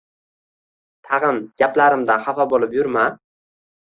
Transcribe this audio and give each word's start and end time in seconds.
Tagʻin 1.09 1.41
gaplarimdan 1.61 2.23
xafa 2.29 2.47
boʻlib 2.53 2.73
yurma! 2.79 3.03